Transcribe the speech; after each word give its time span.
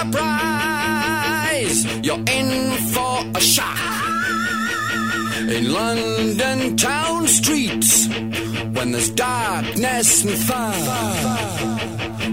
surprise. 0.00 1.84
You're 2.04 2.24
in 2.26 2.72
for 2.92 3.24
a 3.34 3.40
shock. 3.40 3.78
In 5.48 5.72
London 5.72 6.76
town 6.76 7.26
streets, 7.26 8.08
when 8.76 8.92
there's 8.92 9.10
darkness 9.10 10.24
and 10.24 10.38
fire. 10.48 11.76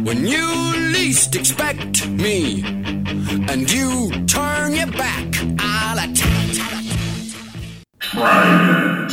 When 0.04 0.26
you 0.26 0.48
least 0.94 1.36
expect 1.36 2.08
me, 2.08 2.64
and 3.52 3.70
you 3.72 4.12
turn 4.28 4.74
your 4.74 4.92
back, 4.92 5.28
I'll 5.60 6.00
attack. 6.00 6.44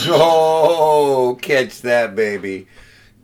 Oh, 0.07 1.39
catch 1.41 1.81
that, 1.83 2.15
baby. 2.15 2.67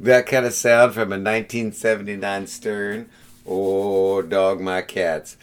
That 0.01 0.27
kind 0.27 0.47
of 0.47 0.55
sound 0.55 0.95
from 0.95 1.13
a 1.13 1.19
1979 1.19 2.47
Stern. 2.47 3.11
Oh, 3.47 4.21
dog 4.21 4.61
my 4.61 4.83
cats. 4.83 5.39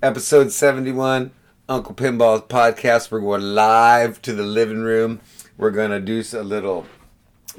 Episode 0.00 0.52
71, 0.52 1.32
Uncle 1.68 1.94
Pinball's 1.94 2.42
podcast. 2.42 3.10
We're 3.10 3.20
going 3.20 3.54
live 3.56 4.22
to 4.22 4.32
the 4.32 4.44
living 4.44 4.82
room. 4.82 5.20
We're 5.58 5.72
going 5.72 5.90
to 5.90 6.00
do 6.00 6.22
a 6.38 6.44
little 6.44 6.86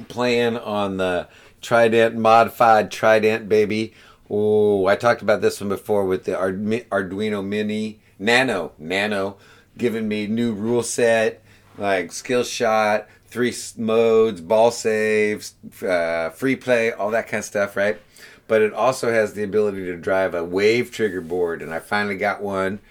playing 0.07 0.57
on 0.57 0.95
the 0.95 1.27
Trident, 1.59 2.15
modified 2.15 2.89
Trident, 2.89 3.49
baby. 3.49 3.93
Oh, 4.29 4.85
I 4.85 4.95
talked 4.95 5.21
about 5.21 5.41
this 5.41 5.59
one 5.59 5.69
before 5.69 6.05
with 6.05 6.23
the 6.23 6.31
Arduino 6.31 7.45
Mini 7.45 7.99
Nano. 8.17 8.71
Nano 8.79 9.37
giving 9.77 10.07
me 10.07 10.25
new 10.25 10.53
rule 10.53 10.83
set, 10.83 11.43
like 11.77 12.13
skill 12.13 12.45
shot, 12.45 13.07
three 13.25 13.53
modes, 13.77 14.39
ball 14.39 14.71
saves, 14.71 15.55
uh, 15.85 16.29
free 16.29 16.55
play, 16.55 16.93
all 16.93 17.11
that 17.11 17.27
kind 17.27 17.39
of 17.39 17.45
stuff, 17.45 17.75
right? 17.75 17.99
But 18.51 18.61
it 18.61 18.73
also 18.73 19.13
has 19.13 19.31
the 19.31 19.43
ability 19.43 19.85
to 19.85 19.95
drive 19.95 20.33
a 20.33 20.41
WAV 20.41 20.91
Trigger 20.91 21.21
board, 21.21 21.61
and 21.61 21.73
I 21.73 21.79
finally 21.79 22.17
got 22.17 22.41
one 22.41 22.81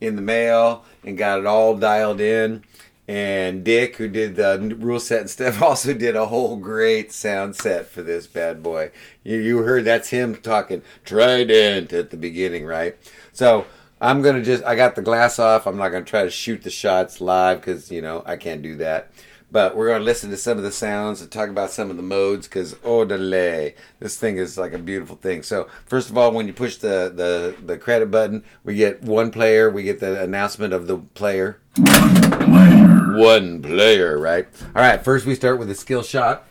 in 0.00 0.16
the 0.16 0.22
mail 0.22 0.86
and 1.04 1.18
got 1.18 1.40
it 1.40 1.44
all 1.44 1.76
dialed 1.76 2.22
in. 2.22 2.64
And 3.06 3.62
Dick, 3.62 3.96
who 3.96 4.08
did 4.08 4.36
the 4.36 4.74
rule 4.78 4.98
set 4.98 5.20
and 5.20 5.28
stuff, 5.28 5.60
also 5.62 5.92
did 5.92 6.16
a 6.16 6.24
whole 6.24 6.56
great 6.56 7.12
sound 7.12 7.54
set 7.54 7.86
for 7.86 8.00
this 8.00 8.26
bad 8.26 8.62
boy. 8.62 8.92
You, 9.22 9.36
you 9.36 9.58
heard 9.58 9.84
that's 9.84 10.08
him 10.08 10.36
talking 10.36 10.80
Trident 11.04 11.92
at 11.92 12.08
the 12.08 12.16
beginning, 12.16 12.64
right? 12.64 12.96
So 13.34 13.66
I'm 14.00 14.22
gonna 14.22 14.42
just 14.42 14.64
I 14.64 14.74
got 14.74 14.94
the 14.94 15.02
glass 15.02 15.38
off. 15.38 15.66
I'm 15.66 15.76
not 15.76 15.90
gonna 15.90 16.06
try 16.06 16.22
to 16.22 16.30
shoot 16.30 16.62
the 16.62 16.70
shots 16.70 17.20
live 17.20 17.60
because 17.60 17.90
you 17.90 18.00
know 18.00 18.22
I 18.24 18.36
can't 18.36 18.62
do 18.62 18.74
that. 18.76 19.10
But 19.52 19.76
we're 19.76 19.88
gonna 19.88 20.04
listen 20.04 20.30
to 20.30 20.36
some 20.36 20.58
of 20.58 20.64
the 20.64 20.72
sounds 20.72 21.20
and 21.20 21.30
talk 21.30 21.48
about 21.48 21.70
some 21.70 21.90
of 21.90 21.96
the 21.96 22.02
modes 22.02 22.46
because 22.46 22.76
oh 22.84 23.04
delay, 23.04 23.74
this 23.98 24.16
thing 24.16 24.36
is 24.36 24.56
like 24.56 24.72
a 24.72 24.78
beautiful 24.78 25.16
thing. 25.16 25.42
So 25.42 25.68
first 25.86 26.08
of 26.10 26.16
all, 26.16 26.32
when 26.32 26.46
you 26.46 26.52
push 26.52 26.76
the 26.76 27.12
the 27.14 27.56
the 27.64 27.76
credit 27.76 28.10
button, 28.10 28.44
we 28.64 28.74
get 28.74 29.02
one 29.02 29.30
player. 29.30 29.70
We 29.70 29.82
get 29.82 30.00
the 30.00 30.22
announcement 30.22 30.72
of 30.72 30.86
the 30.86 30.98
player. 30.98 31.60
One 31.76 33.62
player, 33.62 34.18
right? 34.18 34.46
All 34.74 34.82
right. 34.82 35.02
First, 35.02 35.26
we 35.26 35.34
start 35.34 35.58
with 35.58 35.70
a 35.70 35.74
skill 35.74 36.02
shot. 36.02 36.46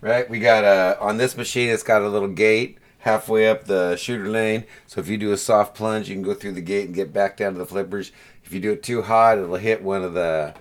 Right, 0.00 0.28
we 0.28 0.40
got 0.40 0.64
uh, 0.64 0.96
on 1.00 1.16
this 1.16 1.36
machine. 1.36 1.70
It's 1.70 1.84
got 1.84 2.02
a 2.02 2.08
little 2.08 2.26
gate 2.26 2.78
halfway 3.02 3.48
up 3.48 3.64
the 3.64 3.96
shooter 3.96 4.28
lane. 4.28 4.64
So 4.86 5.00
if 5.00 5.08
you 5.08 5.16
do 5.16 5.32
a 5.32 5.36
soft 5.36 5.76
plunge, 5.76 6.08
you 6.08 6.14
can 6.14 6.22
go 6.22 6.34
through 6.34 6.52
the 6.52 6.60
gate 6.60 6.86
and 6.86 6.94
get 6.94 7.12
back 7.12 7.36
down 7.36 7.52
to 7.52 7.58
the 7.58 7.66
flippers. 7.66 8.10
If 8.44 8.52
you 8.52 8.60
do 8.60 8.72
it 8.72 8.82
too 8.82 9.02
hot, 9.02 9.38
it'll 9.38 9.56
hit 9.56 9.82
one 9.82 10.02
of 10.02 10.14
the 10.14 10.54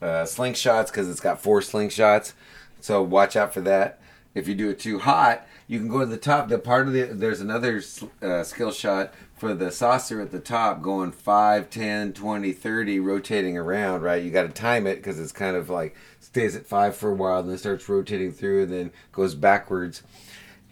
uh, 0.00 0.24
slingshots 0.24 0.86
because 0.86 1.08
it's 1.08 1.20
got 1.20 1.40
four 1.40 1.60
slingshots. 1.60 2.32
So 2.80 3.02
watch 3.02 3.36
out 3.36 3.54
for 3.54 3.60
that. 3.62 4.00
If 4.34 4.46
you 4.46 4.54
do 4.54 4.68
it 4.68 4.78
too 4.78 4.98
hot, 4.98 5.46
you 5.66 5.78
can 5.78 5.88
go 5.88 6.00
to 6.00 6.06
the 6.06 6.18
top. 6.18 6.48
The 6.48 6.58
part 6.58 6.86
of 6.86 6.92
the 6.92 7.04
there's 7.04 7.40
another 7.40 7.82
uh, 8.22 8.42
skill 8.42 8.70
shot 8.70 9.14
for 9.36 9.54
the 9.54 9.70
saucer 9.70 10.20
at 10.20 10.30
the 10.30 10.40
top 10.40 10.82
going 10.82 11.12
5, 11.12 11.68
10, 11.70 12.12
20, 12.12 12.52
30, 12.52 13.00
rotating 13.00 13.58
around, 13.58 14.02
right? 14.02 14.22
You 14.22 14.30
got 14.30 14.42
to 14.42 14.48
time 14.48 14.86
it 14.86 14.96
because 14.96 15.20
it's 15.20 15.32
kind 15.32 15.56
of 15.56 15.68
like 15.68 15.96
stays 16.20 16.56
at 16.56 16.66
5 16.66 16.96
for 16.96 17.10
a 17.10 17.14
while 17.14 17.40
and 17.40 17.50
then 17.50 17.58
starts 17.58 17.88
rotating 17.88 18.32
through 18.32 18.64
and 18.64 18.72
then 18.72 18.92
goes 19.12 19.34
backwards. 19.34 20.02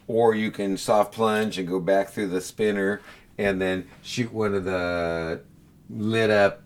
Or 0.06 0.34
you 0.34 0.50
can 0.50 0.76
soft 0.76 1.14
plunge 1.14 1.58
and 1.58 1.66
go 1.66 1.80
back 1.80 2.10
through 2.10 2.28
the 2.28 2.40
spinner 2.40 3.00
and 3.38 3.60
then 3.60 3.88
shoot 4.02 4.32
one 4.32 4.54
of 4.54 4.64
the 4.64 5.40
lit 5.90 6.30
up 6.30 6.63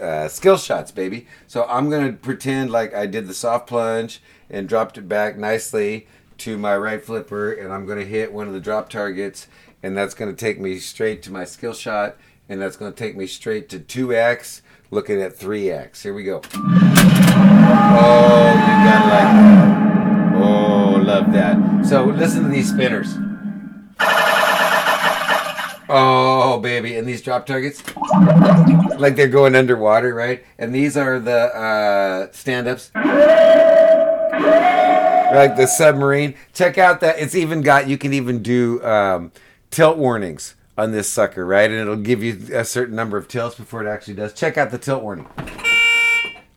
uh, 0.00 0.28
skill 0.28 0.56
shots, 0.56 0.90
baby. 0.90 1.26
So 1.46 1.64
I'm 1.64 1.90
gonna 1.90 2.12
pretend 2.12 2.70
like 2.70 2.94
I 2.94 3.06
did 3.06 3.26
the 3.26 3.34
soft 3.34 3.66
plunge 3.66 4.22
and 4.50 4.68
dropped 4.68 4.98
it 4.98 5.08
back 5.08 5.36
nicely 5.38 6.06
to 6.38 6.56
my 6.56 6.76
right 6.76 7.04
flipper, 7.04 7.52
and 7.52 7.72
I'm 7.72 7.86
gonna 7.86 8.04
hit 8.04 8.32
one 8.32 8.46
of 8.46 8.54
the 8.54 8.60
drop 8.60 8.88
targets, 8.88 9.48
and 9.82 9.96
that's 9.96 10.14
gonna 10.14 10.34
take 10.34 10.60
me 10.60 10.78
straight 10.78 11.22
to 11.24 11.32
my 11.32 11.44
skill 11.44 11.72
shot, 11.72 12.16
and 12.48 12.60
that's 12.60 12.76
gonna 12.76 12.92
take 12.92 13.16
me 13.16 13.26
straight 13.26 13.68
to 13.70 13.78
2x, 13.78 14.62
looking 14.90 15.20
at 15.20 15.36
3x. 15.36 16.02
Here 16.02 16.14
we 16.14 16.22
go. 16.22 16.42
Oh, 16.54 16.60
you 18.54 18.74
gotta 18.84 19.08
like 19.08 19.32
that. 19.34 20.34
Oh, 20.36 21.02
love 21.04 21.32
that. 21.32 21.86
So 21.86 22.04
listen 22.04 22.44
to 22.44 22.48
these 22.48 22.70
spinners. 22.72 23.16
Oh, 25.88 26.58
baby. 26.60 26.96
And 26.96 27.08
these 27.08 27.22
drop 27.22 27.46
targets, 27.46 27.82
like 28.98 29.16
they're 29.16 29.28
going 29.28 29.54
underwater, 29.54 30.14
right? 30.14 30.44
And 30.58 30.74
these 30.74 30.96
are 30.96 31.18
the 31.18 31.54
uh, 31.56 32.32
stand 32.32 32.68
ups. 32.68 32.90
Like 35.34 35.56
the 35.56 35.66
submarine. 35.66 36.34
Check 36.52 36.78
out 36.78 37.00
that. 37.00 37.18
It's 37.18 37.34
even 37.34 37.62
got, 37.62 37.88
you 37.88 37.98
can 37.98 38.12
even 38.12 38.42
do 38.42 38.82
um, 38.82 39.32
tilt 39.70 39.98
warnings 39.98 40.54
on 40.76 40.92
this 40.92 41.08
sucker, 41.08 41.44
right? 41.44 41.70
And 41.70 41.80
it'll 41.80 41.96
give 41.96 42.22
you 42.22 42.38
a 42.54 42.64
certain 42.64 42.94
number 42.96 43.16
of 43.16 43.28
tilts 43.28 43.56
before 43.56 43.84
it 43.84 43.88
actually 43.90 44.14
does. 44.14 44.32
Check 44.32 44.56
out 44.56 44.70
the 44.70 44.78
tilt 44.78 45.02
warning. 45.02 45.28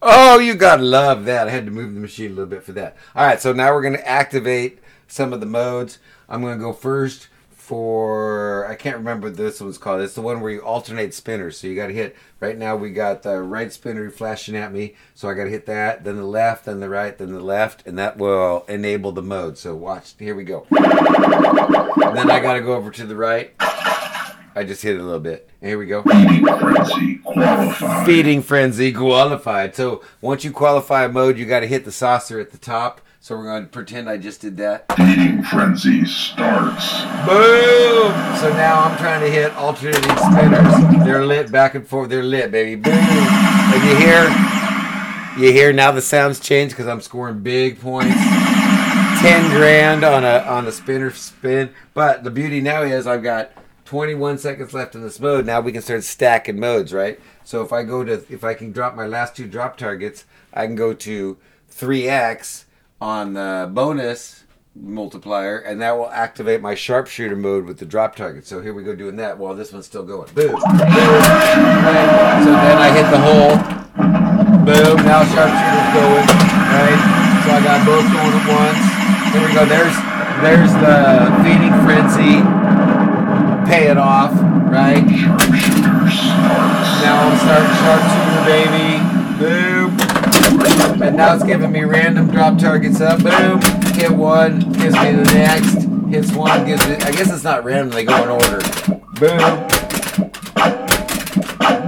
Oh, 0.01 0.39
you 0.39 0.55
gotta 0.55 0.83
love 0.83 1.25
that. 1.25 1.47
I 1.47 1.51
had 1.51 1.65
to 1.65 1.71
move 1.71 1.93
the 1.93 1.99
machine 1.99 2.27
a 2.31 2.33
little 2.33 2.45
bit 2.47 2.63
for 2.63 2.71
that. 2.71 2.97
All 3.15 3.25
right, 3.25 3.39
so 3.39 3.53
now 3.53 3.73
we're 3.73 3.83
gonna 3.83 3.99
activate 3.99 4.79
some 5.07 5.31
of 5.31 5.41
the 5.41 5.45
modes. 5.45 5.99
I'm 6.27 6.41
gonna 6.41 6.57
go 6.57 6.73
first 6.73 7.27
for 7.61 8.65
I 8.67 8.73
can't 8.73 8.97
remember 8.97 9.27
what 9.27 9.37
this 9.37 9.61
one's 9.61 9.77
called. 9.77 10.01
It's 10.01 10.15
the 10.15 10.21
one 10.21 10.41
where 10.41 10.51
you 10.51 10.61
alternate 10.61 11.13
spinners. 11.13 11.59
So 11.59 11.67
you 11.67 11.75
gotta 11.75 11.93
hit 11.93 12.15
right 12.39 12.57
now 12.57 12.75
we 12.75 12.89
got 12.89 13.21
the 13.21 13.39
right 13.39 13.71
spinner 13.71 14.09
flashing 14.09 14.55
at 14.55 14.73
me. 14.73 14.95
So 15.13 15.29
I 15.29 15.35
gotta 15.35 15.51
hit 15.51 15.67
that, 15.67 16.03
then 16.03 16.17
the 16.17 16.25
left, 16.25 16.65
then 16.65 16.79
the 16.79 16.89
right, 16.89 17.15
then 17.15 17.31
the 17.31 17.39
left, 17.39 17.85
and 17.85 17.99
that 17.99 18.17
will 18.17 18.65
enable 18.67 19.11
the 19.11 19.21
mode. 19.21 19.59
So 19.59 19.75
watch, 19.75 20.15
here 20.17 20.33
we 20.33 20.43
go. 20.43 20.65
And 20.71 22.17
then 22.17 22.31
I 22.31 22.39
gotta 22.41 22.61
go 22.61 22.73
over 22.73 22.89
to 22.89 23.05
the 23.05 23.15
right. 23.15 23.53
I 23.59 24.63
just 24.65 24.81
hit 24.81 24.95
it 24.95 24.99
a 24.99 25.03
little 25.03 25.19
bit. 25.19 25.47
Here 25.61 25.77
we 25.77 25.85
go. 25.85 26.01
Frenzy 26.01 27.17
qualified. 27.17 28.05
Feeding 28.05 28.41
frenzy 28.41 28.91
qualified. 28.91 29.75
So 29.75 30.03
once 30.19 30.43
you 30.43 30.51
qualify 30.51 31.05
a 31.05 31.09
mode, 31.09 31.37
you 31.37 31.45
got 31.45 31.61
to 31.61 31.67
hit 31.67 31.85
the 31.85 31.91
saucer 31.91 32.37
at 32.39 32.51
the 32.51 32.57
top. 32.57 32.99
So 33.23 33.37
we're 33.37 33.43
going 33.43 33.65
to 33.65 33.69
pretend 33.69 34.09
I 34.09 34.17
just 34.17 34.41
did 34.41 34.57
that. 34.57 34.91
Feeding 34.97 35.43
frenzy 35.43 36.05
starts. 36.05 37.01
Boom! 37.27 38.11
So 38.39 38.51
now 38.57 38.81
I'm 38.81 38.97
trying 38.97 39.21
to 39.21 39.29
hit 39.29 39.53
alternating 39.53 40.01
spinners. 40.01 41.05
They're 41.05 41.23
lit 41.23 41.51
back 41.51 41.75
and 41.75 41.87
forth. 41.87 42.09
They're 42.09 42.23
lit, 42.23 42.49
baby. 42.49 42.81
Boom! 42.81 42.95
And 42.95 43.83
you 43.87 43.95
hear, 43.95 45.45
you 45.45 45.53
hear 45.53 45.71
now 45.71 45.91
the 45.91 46.01
sounds 46.01 46.39
change 46.39 46.71
because 46.71 46.87
I'm 46.87 46.99
scoring 46.99 47.41
big 47.41 47.79
points. 47.79 48.15
Ten 49.21 49.51
grand 49.51 50.03
on 50.03 50.23
a 50.23 50.39
on 50.39 50.65
a 50.65 50.71
spinner 50.71 51.11
spin. 51.11 51.75
But 51.93 52.23
the 52.23 52.31
beauty 52.31 52.59
now 52.59 52.81
is 52.81 53.05
I've 53.05 53.21
got 53.21 53.51
21 53.85 54.39
seconds 54.39 54.73
left 54.73 54.95
in 54.95 55.03
this 55.03 55.19
mode. 55.19 55.45
Now 55.45 55.61
we 55.61 55.71
can 55.71 55.83
start 55.83 56.03
stacking 56.03 56.59
modes, 56.59 56.91
right? 56.91 57.19
So 57.43 57.61
if 57.61 57.71
I 57.71 57.83
go 57.83 58.03
to 58.03 58.13
if 58.31 58.43
I 58.43 58.55
can 58.55 58.71
drop 58.71 58.95
my 58.95 59.05
last 59.05 59.35
two 59.35 59.45
drop 59.45 59.77
targets, 59.77 60.25
I 60.55 60.65
can 60.65 60.75
go 60.75 60.95
to 60.95 61.37
3x 61.71 62.63
on 63.01 63.33
the 63.33 63.69
bonus 63.73 64.45
multiplier, 64.75 65.57
and 65.57 65.81
that 65.81 65.97
will 65.97 66.09
activate 66.11 66.61
my 66.61 66.75
sharpshooter 66.75 67.35
mode 67.35 67.65
with 67.65 67.79
the 67.79 67.85
drop 67.85 68.15
target. 68.15 68.45
So 68.45 68.61
here 68.61 68.73
we 68.73 68.83
go 68.83 68.95
doing 68.95 69.17
that 69.17 69.37
while 69.37 69.55
this 69.55 69.73
one's 69.73 69.87
still 69.87 70.03
going. 70.03 70.31
Boom. 70.33 70.51
Boom. 70.51 70.61
Right. 70.61 72.41
So 72.45 72.51
then 72.53 72.77
I 72.77 72.91
hit 72.93 73.09
the 73.09 73.19
hole. 73.19 73.57
Boom. 74.63 74.95
Now 75.03 75.25
sharpshooter's 75.25 75.91
going. 75.97 76.27
Right. 76.71 77.01
So 77.43 77.49
I 77.51 77.59
got 77.65 77.83
both 77.83 78.05
going 78.05 78.37
at 78.37 78.45
once. 78.47 78.79
Here 79.33 79.41
we 79.41 79.51
go. 79.51 79.65
There's 79.65 79.97
there's 80.45 80.71
the 80.79 81.27
feeding 81.43 81.73
frenzy. 81.83 82.45
Pay 83.67 83.89
it 83.89 83.97
off. 83.97 84.31
Right. 84.71 85.05
Now 87.01 87.17
I'm 87.27 87.35
starting 87.41 87.75
sharpshooter, 87.81 88.45
baby. 88.45 89.01
Boom. 89.39 90.10
And 91.11 91.17
now 91.17 91.35
it's 91.35 91.43
giving 91.43 91.73
me 91.73 91.83
random 91.83 92.31
drop 92.31 92.57
targets 92.57 93.01
up. 93.01 93.21
Boom. 93.21 93.59
Hit 93.95 94.11
one. 94.11 94.59
Gives 94.71 94.95
me 94.95 95.11
the 95.11 95.29
next. 95.33 95.83
Hits 96.09 96.31
one. 96.31 96.65
Gives 96.65 96.87
me. 96.87 96.93
I 96.95 97.11
guess 97.11 97.29
it's 97.29 97.43
not 97.43 97.65
random. 97.65 97.89
They 97.89 98.05
go 98.05 98.23
in 98.23 98.29
order. 98.29 98.59
Boom. 99.19 99.37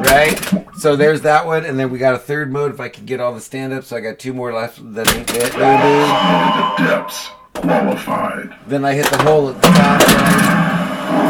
Right. 0.03 0.37
So 0.77 0.97
there's 0.97 1.21
that 1.21 1.45
one, 1.45 1.63
and 1.63 1.79
then 1.79 1.89
we 1.89 1.99
got 1.99 2.15
a 2.15 2.17
third 2.17 2.51
mode 2.51 2.73
if 2.73 2.81
I 2.81 2.89
can 2.89 3.05
get 3.05 3.21
all 3.21 3.33
the 3.33 3.39
stand-ups. 3.39 3.87
So 3.87 3.95
I 3.95 4.01
got 4.01 4.19
two 4.19 4.33
more 4.33 4.51
left 4.51 4.79
that 4.93 5.07
ain't 5.15 5.29
it. 5.33 5.53
Boom, 5.53 5.79
boom. 5.79 6.85
Depths 6.85 7.29
qualified. 7.53 8.53
Then 8.67 8.83
I 8.83 8.91
hit 8.93 9.05
the 9.05 9.23
hole 9.23 9.47
at 9.47 9.55
the 9.55 9.69
top. 9.69 10.01
right? 10.01 10.43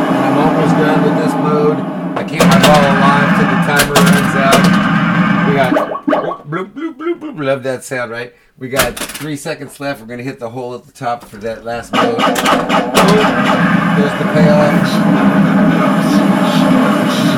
And 0.09 0.17
I'm 0.17 0.37
almost 0.39 0.73
done 0.77 1.03
with 1.03 1.23
this 1.23 1.33
mode. 1.35 1.77
I 2.17 2.23
keep 2.23 2.39
my 2.39 2.57
ball 2.57 2.81
alive 2.89 3.37
till 3.37 3.49
the 3.53 3.59
timer 3.69 3.93
runs 3.93 4.35
out. 4.41 4.93
We 5.47 5.53
got 5.53 5.73
bloop, 6.43 6.73
bloop, 6.73 6.95
bloop, 6.95 7.19
bloop. 7.19 7.22
Love 7.35 7.63
that 7.63 7.83
sound, 7.83 8.11
right? 8.11 8.33
We 8.57 8.69
got 8.69 8.97
three 8.97 9.35
seconds 9.35 9.79
left. 9.79 9.99
We're 9.99 10.07
gonna 10.07 10.21
hit 10.21 10.39
the 10.39 10.49
hole 10.49 10.75
at 10.75 10.85
the 10.85 10.91
top 10.91 11.23
for 11.23 11.37
that 11.37 11.65
last 11.65 11.91
move. 11.91 12.17
There's 12.17 14.13
the 14.19 14.25
payoff. 14.33 14.83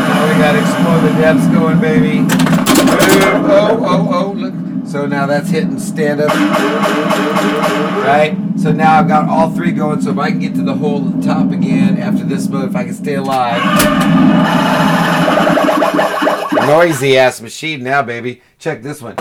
Now 0.07 0.27
we 0.27 0.33
got 0.37 0.55
explore 0.55 0.99
the 0.99 1.13
depths 1.17 1.47
going, 1.47 1.79
baby. 1.79 2.27
Oh, 3.47 3.47
oh, 3.49 3.79
oh, 3.81 4.09
oh! 4.13 4.31
Look. 4.33 4.53
So 4.85 5.05
now 5.07 5.25
that's 5.25 5.49
hitting 5.49 5.79
stand 5.79 6.21
up. 6.21 6.29
Right. 8.05 8.37
So 8.59 8.71
now 8.71 8.99
I've 8.99 9.07
got 9.07 9.29
all 9.29 9.51
three 9.51 9.71
going. 9.71 10.01
So 10.01 10.11
if 10.11 10.17
I 10.17 10.29
can 10.29 10.39
get 10.39 10.55
to 10.55 10.63
the 10.63 10.75
hole 10.75 11.07
at 11.07 11.21
the 11.21 11.27
top 11.27 11.51
again 11.51 11.97
after 11.97 12.23
this 12.23 12.47
move, 12.49 12.71
if 12.71 12.75
I 12.75 12.83
can 12.83 12.93
stay 12.93 13.15
alive. 13.15 13.61
Noisy 16.67 17.17
ass 17.17 17.41
machine 17.41 17.83
now, 17.83 18.01
baby. 18.01 18.41
Check 18.59 18.81
this 18.81 19.01
one. 19.01 19.15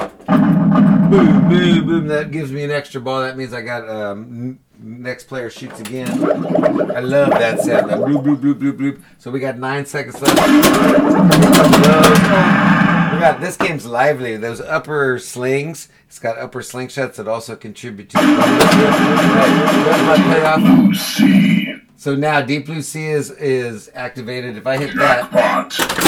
Boom, 1.14 1.48
boom, 1.48 1.86
boom. 1.86 2.06
That 2.08 2.32
gives 2.32 2.50
me 2.50 2.64
an 2.64 2.72
extra 2.72 3.00
ball. 3.00 3.20
That 3.20 3.36
means 3.36 3.52
I 3.52 3.62
got 3.62 3.88
um, 3.88 4.20
n- 4.20 4.58
next 4.80 5.24
player 5.28 5.48
shoots 5.48 5.78
again. 5.78 6.10
I 6.90 6.98
love 6.98 7.30
that 7.30 7.60
sound. 7.60 7.88
That 7.88 7.98
bloop, 8.00 8.24
bloop, 8.24 8.40
bloop, 8.40 8.54
bloop, 8.54 8.76
bloop. 8.76 9.00
So 9.18 9.30
we 9.30 9.38
got 9.38 9.56
nine 9.56 9.86
seconds 9.86 10.20
left. 10.20 10.34
We 13.14 13.20
got 13.20 13.40
this 13.40 13.56
game's 13.56 13.86
lively. 13.86 14.36
Those 14.36 14.60
upper 14.60 15.20
slings. 15.20 15.88
It's 16.08 16.18
got 16.18 16.36
upper 16.36 16.62
slingshots 16.62 17.14
that 17.14 17.28
also 17.28 17.54
contribute 17.54 18.10
to. 18.10 18.18
Right. 18.18 19.44
There's. 20.26 20.62
Blue 20.64 20.94
Sea. 20.94 21.76
So 21.96 22.16
now 22.16 22.40
Deep 22.40 22.66
Blue 22.66 22.82
Sea 22.82 23.06
is 23.06 23.30
is 23.30 23.88
activated. 23.94 24.56
If 24.56 24.66
I 24.66 24.78
hit 24.78 24.96
that, 24.96 25.32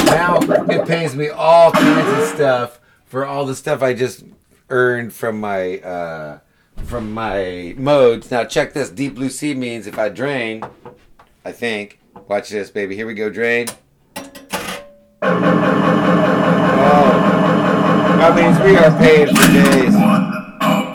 now 0.07 0.41
it 0.69 0.85
pays 0.89 1.15
me 1.15 1.29
all 1.29 1.71
kinds 1.71 2.23
of 2.23 2.29
stuff 2.35 2.81
for 3.05 3.25
all 3.25 3.47
the 3.47 3.55
stuff 3.55 3.83
I 3.83 3.95
just 3.95 4.25
earned 4.69 5.13
from 5.13 5.41
my 5.41 5.79
uh, 5.79 6.39
from 6.85 7.13
my 7.13 7.75
modes. 7.77 8.31
Now 8.31 8.45
check 8.45 8.73
this. 8.73 8.91
Deep 8.91 9.15
blue 9.15 9.31
sea 9.31 9.55
means 9.55 9.87
if 9.87 9.99
I 9.99 10.09
drain, 10.09 10.65
I 11.45 11.53
think. 11.53 12.01
Watch 12.29 12.49
this, 12.49 12.71
baby. 12.71 12.97
Here 12.97 13.07
we 13.07 13.15
go. 13.15 13.31
Drain. 13.31 13.69
Oh, 15.23 15.33
that 18.19 18.35
means 18.35 18.59
we 18.61 18.77
are 18.77 18.97
paid 18.99 19.29
for 19.29 19.47
days. 19.53 19.95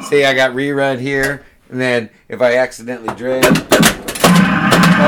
See, 0.07 0.25
I 0.25 0.33
got 0.33 0.51
rerun 0.51 0.99
here, 0.99 1.45
and 1.69 1.79
then 1.79 2.09
if 2.27 2.41
I 2.41 2.57
accidentally 2.57 3.15
drain, 3.15 3.43
oh, 3.45 3.55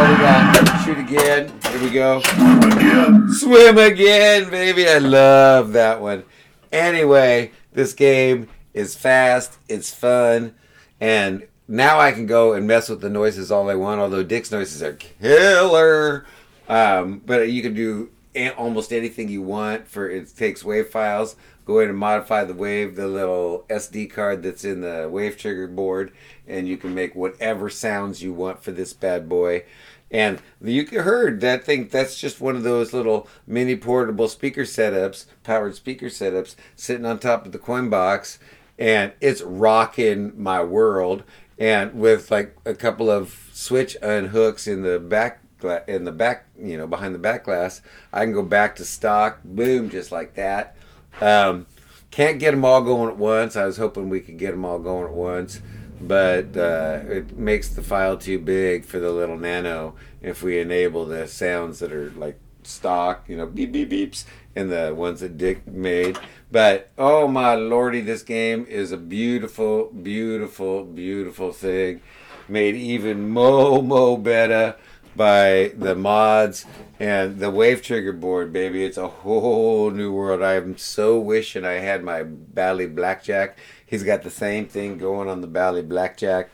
we 0.10 0.18
got 0.18 0.86
shoot 0.86 0.98
again. 0.98 1.51
Here 1.69 1.81
we 1.81 1.89
go. 1.89 2.19
Again. 2.19 3.27
Swim 3.33 3.77
again, 3.77 4.50
baby. 4.50 4.88
I 4.88 5.00
love 5.00 5.74
that 5.74 6.00
one. 6.00 6.24
Anyway, 6.71 7.51
this 7.74 7.94
game 7.94 8.50
is 8.74 8.96
fast, 8.96 9.58
it's 9.70 9.94
fun, 9.94 10.56
and 11.00 11.48
now 11.68 12.00
I 12.00 12.12
can 12.12 12.25
go 12.25 12.54
and 12.54 12.68
mess 12.68 12.90
with 12.90 13.02
the 13.02 13.10
noises 13.10 13.52
all 13.52 13.70
I 13.70 13.75
want, 13.75 14.02
although 14.02 14.24
Dick's 14.24 14.52
noises 14.52 14.84
are 14.84 14.94
killer. 14.94 16.25
Um, 16.68 17.22
but 17.25 17.50
you 17.50 17.62
can 17.62 17.74
do 17.74 18.10
almost 18.58 18.92
anything 18.92 19.30
you 19.30 19.42
want 19.42 19.88
for 19.88 20.10
it 20.10 20.36
takes 20.36 20.64
wave 20.64 20.88
files. 20.88 21.36
Go 21.66 21.80
in 21.80 21.90
and 21.90 21.98
modify 21.98 22.44
the 22.44 22.54
wave, 22.54 22.96
the 22.96 23.08
little 23.08 23.66
SD 23.70 24.12
card 24.12 24.44
that's 24.44 24.66
in 24.66 24.81
the 24.81 25.10
WAV 25.10 25.38
Trigger 25.38 25.68
board, 25.68 26.12
and 26.46 26.68
you 26.68 26.75
can 26.75 26.94
make 26.94 27.16
whatever 27.16 27.70
sounds 27.70 28.22
you 28.22 28.34
want 28.34 28.62
for 28.62 28.72
this 28.72 28.92
bad 28.92 29.30
boy. 29.30 29.64
And 30.13 30.39
you 30.63 30.86
heard 30.86 31.42
that 31.42 31.65
thing. 31.65 31.88
That's 31.88 32.19
just 32.19 32.39
one 32.39 32.56
of 32.56 32.62
those 32.62 32.94
little 32.94 33.27
mini 33.48 33.75
portable 33.75 34.27
speaker 34.27 34.62
setups, 34.62 35.25
powered 35.44 35.74
speaker 35.74 36.06
setups, 36.06 36.56
sitting 36.75 37.06
on 37.06 37.18
top 37.18 37.48
of 37.48 37.51
the 37.51 37.57
coin 37.57 37.89
box, 37.89 38.38
and 38.77 39.13
it's 39.19 39.42
rocking 39.42 40.31
my 40.42 40.63
world. 40.63 41.24
And 41.57 41.95
with 41.95 42.30
like 42.30 42.56
a 42.63 42.75
couple 42.75 43.10
of 43.10 43.50
switch 43.54 43.98
unhooks 44.04 44.68
in 44.68 44.83
the 44.83 45.00
back, 45.00 45.39
in 45.88 46.04
the 46.04 46.12
back, 46.12 46.45
you 46.60 46.77
know, 46.77 46.86
behind 46.86 47.15
the 47.15 47.19
back 47.19 47.45
glass, 47.45 47.81
I 48.12 48.24
can 48.24 48.33
go 48.33 48.44
back 48.44 48.75
to 48.75 48.86
stock. 48.86 49.39
Boom, 49.44 49.89
just 49.89 50.12
like 50.12 50.36
that. 50.36 50.75
Um, 51.21 51.65
can't 52.12 52.38
get 52.38 52.51
them 52.51 52.65
all 52.65 52.83
going 52.83 53.10
at 53.10 53.18
once. 53.18 53.56
I 53.56 53.65
was 53.65 53.77
hoping 53.77 54.10
we 54.10 54.19
could 54.19 54.38
get 54.38 54.51
them 54.51 54.65
all 54.65 54.77
going 54.77 55.06
at 55.06 55.13
once, 55.13 55.62
but 56.07 56.57
uh, 56.57 57.01
it 57.07 57.38
makes 57.38 57.69
the 57.69 57.81
file 57.81 58.17
too 58.17 58.39
big 58.39 58.85
for 58.85 59.00
the 59.00 59.11
little 59.11 59.38
nano 59.38 59.95
if 60.21 60.44
we 60.44 60.59
enable 60.59 61.05
the 61.05 61.27
sounds 61.27 61.79
that 61.79 61.91
are 61.91 62.11
like 62.11 62.39
stock, 62.63 63.25
you 63.27 63.38
know, 63.38 63.45
beep 63.45 63.71
beep 63.71 63.89
beeps, 63.89 64.25
and 64.55 64.71
the 64.71 64.94
ones 64.95 65.19
that 65.21 65.38
Dick 65.38 65.67
made. 65.67 66.17
But 66.51 66.91
oh 66.97 67.27
my 67.27 67.55
lordy, 67.55 68.01
this 68.01 68.23
game 68.23 68.65
is 68.69 68.91
a 68.91 68.97
beautiful, 68.97 69.91
beautiful, 69.91 70.83
beautiful 70.83 71.51
thing, 71.51 72.01
made 72.47 72.75
even 72.75 73.29
mo 73.29 73.81
mo 73.81 74.17
better 74.17 74.75
by 75.15 75.71
the 75.77 75.95
mods 75.95 76.65
and 77.00 77.39
the 77.39 77.51
WAV 77.51 77.81
Trigger 77.81 78.13
board, 78.13 78.54
baby. 78.54 78.83
It's 78.83 78.98
a 78.98 79.07
whole 79.07 79.92
new 79.92 80.12
world. 80.12 80.42
I'm 80.42 80.77
so 80.77 81.19
wishing 81.19 81.65
I 81.65 81.74
had 81.74 82.04
my 82.04 82.24
Bally 82.24 82.88
Blackjack. 82.88 83.57
He's 83.86 84.04
got 84.04 84.24
the 84.24 84.30
same 84.30 84.68
thing 84.68 84.98
going 84.98 85.30
on 85.30 85.42
the 85.42 85.48
Bally 85.48 85.81
Blackjack, 85.81 86.50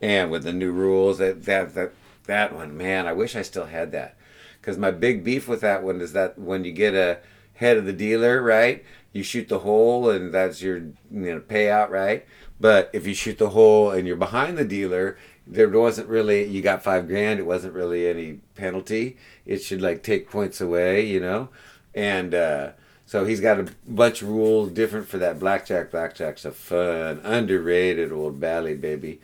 and 0.00 0.30
with 0.30 0.44
the 0.44 0.52
new 0.52 0.72
rules, 0.72 1.18
that 1.18 1.44
that 1.44 1.74
that 1.74 1.92
that 2.26 2.54
one, 2.54 2.76
man, 2.76 3.06
I 3.06 3.12
wish 3.12 3.36
I 3.36 3.42
still 3.42 3.66
had 3.66 3.92
that. 3.92 4.16
Because 4.60 4.78
my 4.78 4.90
big 4.90 5.24
beef 5.24 5.48
with 5.48 5.60
that 5.62 5.82
one 5.82 6.00
is 6.00 6.12
that 6.12 6.38
when 6.38 6.64
you 6.64 6.72
get 6.72 6.94
a 6.94 7.18
head 7.54 7.76
of 7.76 7.84
the 7.84 7.92
dealer, 7.92 8.42
right, 8.42 8.84
you 9.12 9.22
shoot 9.22 9.48
the 9.48 9.60
hole 9.60 10.08
and 10.10 10.32
that's 10.32 10.62
your 10.62 10.78
you 10.78 10.94
know 11.10 11.40
payout, 11.40 11.90
right? 11.90 12.26
But 12.60 12.90
if 12.92 13.06
you 13.06 13.14
shoot 13.14 13.38
the 13.38 13.50
hole 13.50 13.90
and 13.90 14.06
you're 14.06 14.16
behind 14.16 14.56
the 14.56 14.64
dealer, 14.64 15.18
there 15.46 15.68
wasn't 15.68 16.08
really 16.08 16.44
you 16.44 16.62
got 16.62 16.82
five 16.82 17.08
grand. 17.08 17.40
It 17.40 17.46
wasn't 17.46 17.74
really 17.74 18.08
any 18.08 18.40
penalty. 18.54 19.16
It 19.46 19.58
should 19.62 19.82
like 19.82 20.02
take 20.02 20.30
points 20.30 20.60
away, 20.60 21.06
you 21.06 21.20
know, 21.20 21.48
and. 21.94 22.34
uh 22.34 22.70
so 23.04 23.26
he's 23.26 23.40
got 23.40 23.60
a 23.60 23.66
bunch 23.86 24.22
of 24.22 24.28
rules 24.28 24.70
different 24.70 25.06
for 25.06 25.18
that 25.18 25.38
blackjack. 25.38 25.90
Blackjack's 25.90 26.46
a 26.46 26.50
fun, 26.50 27.20
underrated 27.24 28.10
old 28.10 28.40
bally 28.40 28.74
baby, 28.74 29.20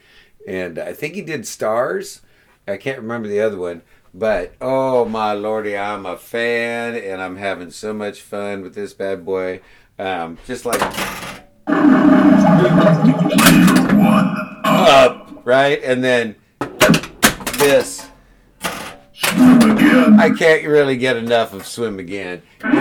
and 0.47 0.79
I 0.79 0.93
think 0.93 1.15
he 1.15 1.23
did 1.23 1.47
stars. 1.47 2.21
I 2.67 2.77
can't 2.77 2.99
remember 2.99 3.29
the 3.29 3.41
other 3.41 3.57
one, 3.57 3.81
but 4.13 4.53
oh 4.61 5.07
my 5.07 5.33
lordy, 5.33 5.75
I'm 5.75 6.05
a 6.05 6.19
fan, 6.19 6.97
and 6.97 7.23
I'm 7.23 7.37
having 7.37 7.71
so 7.71 7.95
much 7.95 8.21
fun 8.21 8.61
with 8.61 8.75
this 8.75 8.93
bad 8.93 9.25
boy. 9.25 9.61
Um, 9.99 10.37
just 10.47 10.67
like 10.67 10.83
right, 15.49 15.83
and 15.83 16.05
then 16.05 16.37
this. 17.57 18.07
I 19.23 20.31
can't 20.39 20.67
really 20.67 20.99
get 20.99 21.17
enough 21.17 21.55
of 21.55 21.67
swim 21.67 21.99
again. 21.99 22.43
So, 22.61 22.69
and 22.69 22.75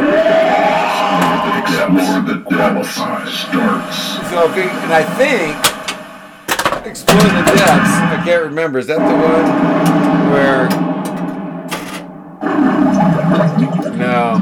I 4.94 5.04
think 5.16 5.56
explore 6.86 7.22
the 7.22 7.44
depths. 7.56 7.94
I 7.96 8.22
can't 8.26 8.44
remember. 8.44 8.80
Is 8.80 8.88
that 8.88 9.00
the 9.00 9.16
one 9.16 9.46
where? 10.34 10.68
No. 13.96 14.42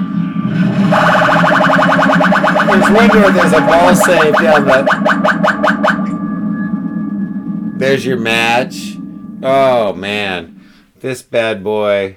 There's 2.65 2.89
one 2.89 3.07
where 3.09 3.31
there's 3.31 3.53
a 3.53 3.61
ball 3.61 3.95
save 3.95 4.33
down 4.33 4.65
the. 4.65 6.14
There's 7.77 8.05
your 8.05 8.17
match. 8.17 8.95
Oh 9.43 9.91
man, 9.91 10.63
this 11.01 11.21
bad 11.21 11.61
boy 11.61 12.15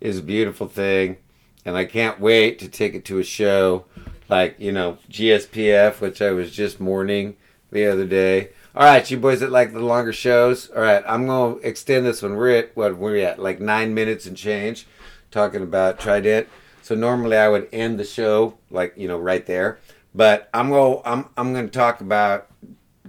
is 0.00 0.18
a 0.18 0.22
beautiful 0.22 0.68
thing, 0.68 1.16
and 1.64 1.76
I 1.76 1.86
can't 1.86 2.20
wait 2.20 2.60
to 2.60 2.68
take 2.68 2.94
it 2.94 3.04
to 3.06 3.18
a 3.18 3.24
show 3.24 3.84
like 4.28 4.54
you 4.60 4.70
know 4.70 4.98
GSPF, 5.10 6.00
which 6.00 6.22
I 6.22 6.30
was 6.30 6.52
just 6.52 6.78
mourning 6.78 7.36
the 7.72 7.84
other 7.86 8.06
day. 8.06 8.50
All 8.76 8.84
right, 8.84 9.10
you 9.10 9.18
boys 9.18 9.40
that 9.40 9.50
like 9.50 9.72
the 9.72 9.80
longer 9.80 10.12
shows. 10.12 10.70
All 10.70 10.82
right, 10.82 11.02
I'm 11.04 11.26
gonna 11.26 11.56
extend 11.56 12.06
this 12.06 12.22
one. 12.22 12.36
We're 12.36 12.58
at 12.58 12.76
what 12.76 12.96
we're 12.96 13.26
at 13.26 13.40
like 13.40 13.58
nine 13.58 13.94
minutes 13.94 14.26
and 14.26 14.36
change, 14.36 14.86
talking 15.32 15.62
about 15.62 15.98
Trident. 15.98 16.48
So 16.80 16.94
normally 16.94 17.36
I 17.36 17.48
would 17.48 17.68
end 17.72 17.98
the 17.98 18.04
show 18.04 18.56
like 18.70 18.94
you 18.96 19.08
know 19.08 19.18
right 19.18 19.44
there, 19.46 19.80
but 20.14 20.48
I'm 20.54 20.70
gonna 20.70 21.00
I'm 21.04 21.28
I'm 21.36 21.52
gonna 21.52 21.66
talk 21.66 22.00
about 22.00 22.51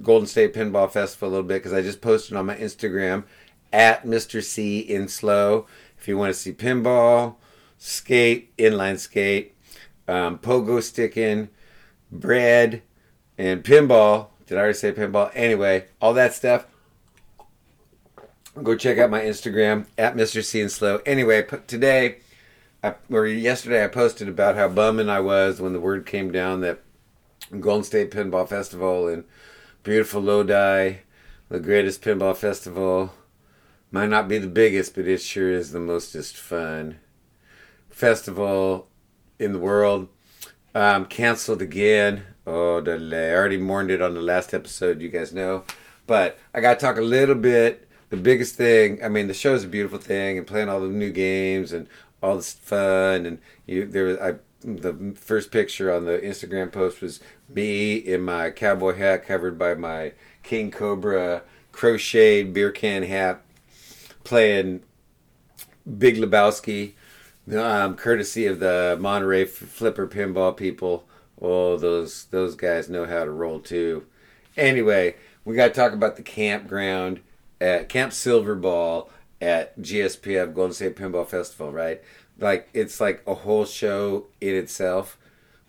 Golden 0.02 0.28
State 0.28 0.54
Pinball 0.54 0.90
Festival 0.90 1.30
a 1.30 1.32
little 1.32 1.48
bit 1.48 1.56
because 1.56 1.74
I 1.74 1.82
just 1.82 2.02
posted 2.02 2.36
on 2.36 2.46
my 2.46 2.56
Instagram 2.56 3.24
at 3.72 4.06
Mr. 4.06 4.44
C 4.44 4.80
in 4.80 5.08
slow. 5.08 5.68
If 5.98 6.08
you 6.08 6.18
want 6.18 6.34
to 6.34 6.40
see 6.40 6.52
pinball, 6.52 7.36
skate, 7.78 8.56
inline 8.58 9.00
skate, 9.00 9.56
um, 10.08 10.38
pogo 10.40 10.82
sticking, 10.82 11.50
bread, 12.12 12.82
and 13.38 13.64
pinball. 13.64 14.28
Did 14.46 14.58
I 14.58 14.62
already 14.62 14.78
say 14.78 14.92
pinball? 14.92 15.32
Anyway, 15.34 15.86
all 16.02 16.14
that 16.14 16.34
stuff. 16.34 16.68
Go 18.62 18.76
check 18.76 19.00
out 19.00 19.10
my 19.10 19.22
Instagram 19.22 19.86
at 19.98 20.16
Mr. 20.16 20.44
C 20.44 20.62
and 20.62 20.72
Slow. 20.72 21.02
Anyway, 21.06 21.44
today 21.66 22.18
I, 22.84 22.96
or 23.10 23.26
yesterday 23.26 23.84
I 23.84 23.88
posted 23.88 24.28
about 24.28 24.56
how 24.56 24.68
bumming 24.68 25.10
I 25.10 25.22
was 25.22 25.62
when 25.62 25.74
the 25.74 25.80
word 25.80 26.06
came 26.06 26.32
down 26.32 26.62
that 26.62 26.82
Golden 27.60 27.84
State 27.84 28.12
Pinball 28.12 28.48
Festival 28.48 29.08
in 29.08 29.24
beautiful 29.84 30.22
Lodi, 30.22 30.96
the 31.50 31.60
greatest 31.60 32.02
pinball 32.02 32.36
festival, 32.36 33.13
might 33.92 34.10
not 34.10 34.30
be 34.30 34.38
the 34.38 34.48
biggest, 34.48 34.96
but 34.96 35.08
it 35.08 35.22
sure 35.22 35.52
is 35.52 35.72
the 35.72 35.80
most 35.80 36.13
just 36.13 36.38
fun 36.38 37.00
festival 37.90 38.88
in 39.38 39.52
the 39.52 39.60
world. 39.60 40.08
Um, 40.74 41.06
canceled 41.06 41.62
again. 41.62 42.24
Oh, 42.48 42.82
delay. 42.82 43.32
I 43.32 43.36
already 43.36 43.58
mourned 43.58 43.92
it 43.92 44.02
on 44.02 44.16
the 44.16 44.22
last 44.22 44.54
episode, 44.54 45.02
you 45.02 45.10
guys 45.10 45.34
know. 45.34 45.66
But 46.08 46.40
I 46.54 46.62
got 46.62 46.80
to 46.80 46.86
talk 46.86 46.98
a 46.98 47.02
little 47.02 47.36
bit. 47.36 47.88
The 48.10 48.18
biggest 48.18 48.56
thing, 48.56 49.04
I 49.04 49.10
mean, 49.10 49.28
the 49.28 49.34
show 49.34 49.54
is 49.54 49.63
a 49.63 49.68
beautiful 49.68 50.00
thing, 50.00 50.38
and 50.38 50.48
playing 50.48 50.70
all 50.70 50.80
the 50.80 50.88
new 50.88 51.12
games 51.12 51.74
and 51.74 51.88
all 52.22 52.38
this 52.38 52.54
fun. 52.54 53.25
And 53.25 53.40
you, 53.66 53.86
there 53.86 54.06
was, 54.06 54.18
I, 54.18 54.36
the 54.63 55.13
first 55.15 55.51
picture 55.51 55.93
on 55.93 56.05
the 56.05 56.20
Instagram 56.20 56.72
post 56.72 57.01
was 57.01 57.20
me 57.50 57.96
in 57.96 58.22
my 58.22 58.50
cowboy 58.50 58.96
hat 58.96 59.25
covered 59.25 59.58
by 59.60 59.75
my 59.75 60.13
King 60.41 60.72
Cobra 60.72 61.43
crocheted 61.72 62.53
beer 62.53 62.72
can 62.72 63.03
hat, 63.03 63.41
playing 64.24 64.82
Big 65.98 66.17
Lebowski 66.17 66.93
um, 67.51 67.96
courtesy 67.96 68.46
of 68.46 68.60
the 68.60 68.98
Monterey 69.00 69.46
Flipper 69.46 70.08
Pinball 70.08 70.55
people. 70.55 71.05
Oh, 71.41 71.77
those 71.77 72.25
those 72.25 72.55
guys 72.55 72.89
know 72.89 73.05
how 73.05 73.25
to 73.25 73.32
roll 73.32 73.60
too. 73.60 74.05
Anyway, 74.55 75.15
we 75.43 75.55
got 75.55 75.67
to 75.70 75.74
talk 75.74 75.93
about 75.93 76.15
the 76.15 76.22
campground 76.22 77.20
at 77.60 77.89
Camp 77.89 78.13
Silverball 78.13 79.10
at 79.41 79.77
GSPF 79.79 80.53
Golden 80.53 80.74
State 80.74 80.96
Pinball 80.96 81.27
Festival, 81.27 81.72
right? 81.72 82.01
Like 82.40 82.70
it's 82.74 83.00
like 83.00 83.24
a 83.28 83.34
whole 83.34 83.66
show 83.66 84.25
in 84.42 84.56
itself, 84.56 85.18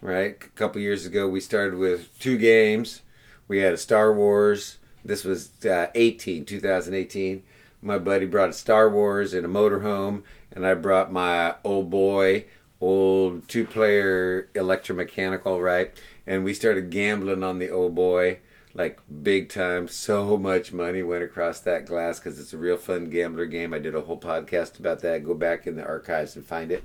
right? 0.00 0.36
A 0.42 0.48
couple 0.50 0.80
years 0.80 1.06
ago, 1.06 1.28
we 1.28 1.40
started 1.40 1.78
with 1.78 2.18
two 2.18 2.38
games. 2.38 3.02
We 3.48 3.58
had 3.58 3.74
a 3.74 3.78
Star 3.78 4.12
Wars. 4.12 4.78
This 5.04 5.24
was 5.24 5.64
uh, 5.64 5.88
18, 5.94 6.44
2018. 6.46 7.42
My 7.82 7.98
buddy 7.98 8.24
brought 8.24 8.48
a 8.48 8.54
Star 8.54 8.88
Wars 8.88 9.34
in 9.34 9.44
a 9.44 9.48
motorhome, 9.48 10.22
and 10.50 10.66
I 10.66 10.72
brought 10.72 11.12
my 11.12 11.56
old 11.62 11.90
boy, 11.90 12.46
old 12.80 13.46
two 13.46 13.66
player 13.66 14.48
electromechanical, 14.54 15.62
right? 15.62 15.92
And 16.26 16.44
we 16.44 16.54
started 16.54 16.88
gambling 16.88 17.44
on 17.44 17.58
the 17.58 17.68
old 17.68 17.94
boy, 17.94 18.38
like 18.74 18.98
big 19.22 19.48
time. 19.48 19.88
So 19.88 20.36
much 20.36 20.72
money 20.72 21.02
went 21.02 21.24
across 21.24 21.60
that 21.60 21.86
glass 21.86 22.18
because 22.18 22.38
it's 22.38 22.52
a 22.52 22.58
real 22.58 22.76
fun 22.76 23.08
gambler 23.08 23.46
game. 23.46 23.72
I 23.72 23.78
did 23.78 23.94
a 23.94 24.02
whole 24.02 24.18
podcast 24.18 24.78
about 24.78 25.00
that. 25.00 25.24
Go 25.24 25.34
back 25.34 25.66
in 25.66 25.76
the 25.76 25.86
archives 25.86 26.36
and 26.36 26.44
find 26.44 26.72
it. 26.72 26.84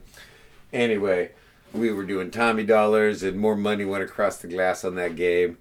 Anyway, 0.71 1.31
we 1.73 1.91
were 1.91 2.05
doing 2.05 2.31
Tommy 2.31 2.63
dollars, 2.63 3.23
and 3.23 3.39
more 3.39 3.55
money 3.55 3.85
went 3.85 4.03
across 4.03 4.37
the 4.37 4.47
glass 4.47 4.83
on 4.83 4.95
that 4.95 5.15
game 5.15 5.57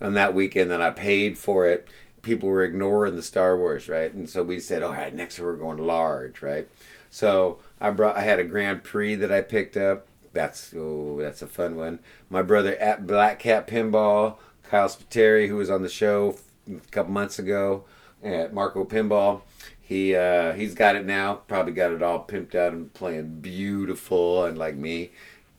on 0.00 0.14
that 0.14 0.34
weekend 0.34 0.70
than 0.70 0.80
I 0.80 0.90
paid 0.90 1.38
for 1.38 1.66
it. 1.66 1.88
People 2.22 2.48
were 2.48 2.64
ignoring 2.64 3.16
the 3.16 3.22
Star 3.22 3.56
Wars, 3.56 3.88
right? 3.88 4.12
And 4.12 4.28
so 4.28 4.42
we 4.42 4.60
said, 4.60 4.82
all 4.82 4.92
right, 4.92 5.14
next 5.14 5.38
we're 5.38 5.56
going 5.56 5.78
large, 5.78 6.42
right? 6.42 6.68
So 7.10 7.58
I 7.80 7.90
brought 7.90 8.16
I 8.16 8.22
had 8.22 8.38
a 8.38 8.44
Grand 8.44 8.84
Prix 8.84 9.16
that 9.16 9.32
I 9.32 9.42
picked 9.42 9.76
up. 9.76 10.06
That's 10.32 10.72
oh 10.74 11.18
that's 11.20 11.42
a 11.42 11.46
fun 11.46 11.76
one. 11.76 11.98
My 12.30 12.42
brother 12.42 12.76
at 12.76 13.06
Black 13.06 13.38
Cat 13.38 13.66
Pinball, 13.66 14.36
Kyle 14.64 14.88
Spiteri, 14.88 15.48
who 15.48 15.56
was 15.56 15.70
on 15.70 15.82
the 15.82 15.88
show 15.88 16.36
a 16.68 16.80
couple 16.90 17.12
months 17.12 17.38
ago 17.38 17.84
at 18.22 18.54
Marco 18.54 18.84
Pinball. 18.84 19.42
He 19.80 20.14
uh, 20.14 20.52
he's 20.52 20.74
got 20.74 20.96
it 20.96 21.04
now. 21.04 21.34
Probably 21.48 21.72
got 21.72 21.92
it 21.92 22.02
all 22.02 22.24
pimped 22.24 22.54
out 22.54 22.72
and 22.72 22.92
playing 22.94 23.40
beautiful, 23.40 24.44
and 24.44 24.56
like 24.56 24.76
me. 24.76 25.10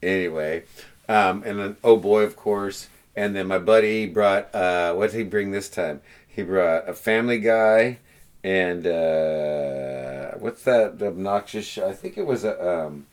Anyway, 0.01 0.63
um, 1.07 1.43
and 1.45 1.60
then 1.60 1.77
oh 1.83 1.98
boy, 1.98 2.24
of 2.24 2.36
course. 2.36 2.89
And 3.15 3.36
then 3.36 3.45
my 3.48 3.60
buddy 3.60 4.07
brought 4.07 4.53
uh, 4.55 4.93
what 4.93 5.12
did 5.12 5.17
he 5.17 5.24
bring 5.24 5.51
this 5.51 5.69
time? 5.69 6.01
He 6.27 6.41
brought 6.41 6.89
a 6.89 6.93
Family 6.93 7.39
Guy 7.39 8.00
and 8.43 8.86
uh, 8.86 10.31
what's 10.38 10.63
that 10.63 11.01
obnoxious? 11.01 11.65
Show? 11.65 11.88
I 11.88 11.93
think 11.93 12.17
it 12.17 12.25
was 12.25 12.43
a 12.43 12.86
um, 12.86 13.07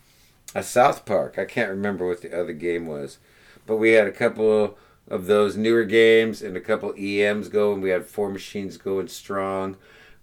a 0.53 0.61
South 0.61 1.05
Park. 1.05 1.39
I 1.39 1.45
can't 1.45 1.69
remember 1.69 2.05
what 2.05 2.21
the 2.21 2.37
other 2.37 2.53
game 2.53 2.85
was, 2.85 3.17
but 3.65 3.77
we 3.77 3.91
had 3.91 4.07
a 4.07 4.11
couple 4.11 4.77
of 5.07 5.25
those 5.25 5.57
newer 5.57 5.83
games 5.83 6.41
and 6.41 6.55
a 6.55 6.61
couple 6.61 6.93
EMs 6.97 7.49
going. 7.49 7.81
We 7.81 7.89
had 7.89 8.05
four 8.05 8.29
machines 8.29 8.77
going 8.77 9.07
strong 9.07 9.77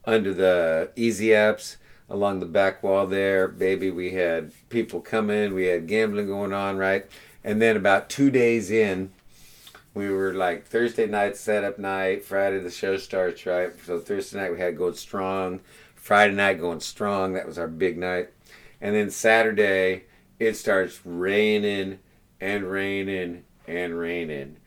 under 0.05 0.33
the 0.33 0.91
easy 0.97 1.35
ups 1.35 1.77
along 2.09 2.41
the 2.41 2.47
back 2.47 2.83
wall 2.83 3.07
there. 3.07 3.49
Baby, 3.49 3.91
we 3.91 4.13
had 4.13 4.53
people 4.71 5.01
coming. 5.01 5.55
We 5.55 5.67
had 5.67 5.87
gambling 5.87 6.27
going 6.27 6.53
on, 6.53 6.79
right? 6.79 7.07
And 7.45 7.61
then 7.61 7.77
about 7.77 8.09
two 8.09 8.31
days 8.31 8.71
in, 8.71 9.11
we 9.95 10.11
were 10.11 10.33
like 10.33 10.65
Thursday 10.65 11.07
night 11.07 11.37
setup 11.37 11.79
night, 11.79 12.25
Friday 12.25 12.61
the 12.61 12.71
show 12.71 12.97
starts, 12.97 13.45
right? 13.47 13.71
So 13.85 13.99
Thursday 13.99 14.39
night 14.39 14.53
we 14.53 14.61
had 14.61 14.77
going 14.77 14.95
strong, 14.95 15.61
Friday 15.95 16.35
night 16.35 16.61
going 16.61 16.81
strong. 16.81 17.33
That 17.33 17.47
was 17.47 17.59
our 17.59 17.69
big 17.69 17.99
night, 17.99 18.29
and 18.81 18.95
then 18.95 19.11
Saturday 19.11 20.05
it 20.39 20.57
starts 20.57 21.01
raining 21.05 21.99
and 22.41 22.71
raining 22.71 23.45
and 23.67 23.99
raining, 23.99 24.59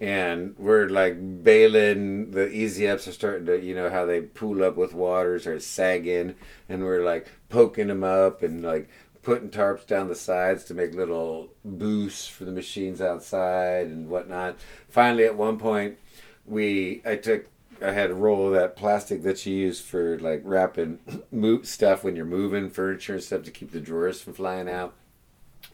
and 0.00 0.54
we're 0.58 0.88
like 0.88 1.42
bailing. 1.42 2.30
The 2.32 2.48
easy 2.50 2.88
ups 2.88 3.08
are 3.08 3.12
starting 3.12 3.46
to, 3.46 3.60
you 3.60 3.74
know, 3.74 3.90
how 3.90 4.04
they 4.04 4.20
pool 4.20 4.64
up 4.64 4.76
with 4.76 4.94
water, 4.94 5.38
start 5.38 5.62
sagging, 5.62 6.34
and 6.68 6.82
we're 6.82 7.04
like 7.04 7.28
poking 7.48 7.88
them 7.88 8.04
up 8.04 8.42
and 8.42 8.62
like 8.62 8.88
putting 9.22 9.50
tarps 9.50 9.86
down 9.86 10.08
the 10.08 10.14
sides 10.14 10.64
to 10.64 10.74
make 10.74 10.94
little 10.94 11.48
boosts 11.64 12.26
for 12.26 12.44
the 12.44 12.52
machines 12.52 13.00
outside 13.00 13.86
and 13.86 14.08
whatnot. 14.08 14.56
Finally, 14.88 15.24
at 15.24 15.36
one 15.36 15.58
point, 15.58 15.98
we 16.46 17.00
I 17.04 17.16
took 17.16 17.46
I 17.82 17.92
had 17.92 18.10
a 18.10 18.14
roll 18.14 18.46
of 18.48 18.54
that 18.54 18.76
plastic 18.76 19.22
that 19.22 19.44
you 19.46 19.54
use 19.54 19.80
for 19.80 20.18
like 20.18 20.42
wrapping 20.44 20.98
stuff 21.62 22.04
when 22.04 22.16
you're 22.16 22.24
moving 22.24 22.70
furniture 22.70 23.14
and 23.14 23.22
stuff 23.22 23.42
to 23.44 23.50
keep 23.50 23.72
the 23.72 23.80
drawers 23.80 24.20
from 24.20 24.34
flying 24.34 24.68
out. 24.68 24.94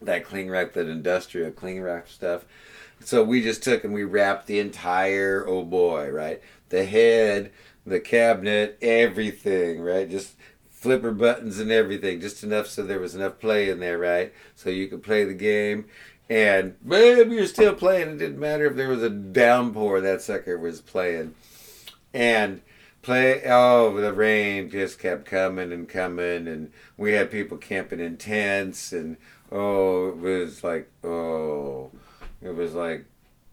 That 0.02 0.24
cling 0.24 0.50
wrap, 0.50 0.72
that 0.72 0.88
industrial 0.88 1.50
cling 1.50 1.82
wrap 1.82 2.08
stuff. 2.08 2.44
So 3.02 3.24
we 3.24 3.42
just 3.42 3.62
took 3.62 3.84
and 3.84 3.94
we 3.94 4.04
wrapped 4.04 4.46
the 4.46 4.58
entire 4.58 5.44
oh 5.46 5.64
boy, 5.64 6.10
right? 6.10 6.40
The 6.68 6.84
head, 6.84 7.52
the 7.86 8.00
cabinet, 8.00 8.78
everything, 8.82 9.80
right? 9.80 10.08
Just 10.08 10.36
flipper 10.68 11.12
buttons 11.12 11.58
and 11.58 11.70
everything, 11.70 12.20
just 12.20 12.42
enough 12.42 12.66
so 12.66 12.82
there 12.82 13.00
was 13.00 13.14
enough 13.14 13.38
play 13.38 13.68
in 13.68 13.80
there, 13.80 13.98
right? 13.98 14.32
So 14.54 14.70
you 14.70 14.88
could 14.88 15.02
play 15.02 15.24
the 15.24 15.34
game. 15.34 15.86
And 16.28 16.76
man, 16.82 17.30
you're 17.30 17.46
still 17.46 17.74
playing. 17.74 18.10
It 18.10 18.18
didn't 18.18 18.38
matter 18.38 18.66
if 18.66 18.76
there 18.76 18.88
was 18.88 19.02
a 19.02 19.10
downpour, 19.10 20.00
that 20.00 20.22
sucker 20.22 20.58
was 20.58 20.80
playing. 20.80 21.34
And 22.14 22.62
play 23.02 23.42
oh 23.46 23.98
the 23.98 24.12
rain 24.12 24.70
just 24.70 24.98
kept 24.98 25.24
coming 25.24 25.72
and 25.72 25.88
coming 25.88 26.46
and 26.46 26.70
we 26.98 27.12
had 27.12 27.30
people 27.30 27.56
camping 27.56 27.98
in 27.98 28.16
tents 28.16 28.92
and 28.92 29.16
oh 29.52 30.08
it 30.08 30.16
was 30.16 30.64
like 30.64 30.90
oh 31.04 31.90
it 32.42 32.54
was 32.54 32.74
like 32.74 33.04